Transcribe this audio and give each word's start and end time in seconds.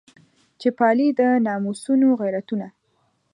چې 0.59 0.67
پالي 0.77 1.07
د 1.19 1.21
ناموسونو 1.45 2.07
غیرتونه. 2.21 2.67